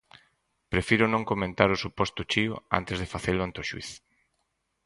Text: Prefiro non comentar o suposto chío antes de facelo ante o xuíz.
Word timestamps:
Prefiro 0.73 1.05
non 1.13 1.27
comentar 1.31 1.69
o 1.75 1.81
suposto 1.83 2.21
chío 2.31 2.53
antes 2.79 2.97
de 3.01 3.11
facelo 3.13 3.41
ante 3.43 3.59
o 3.61 3.67
xuíz. 3.69 3.89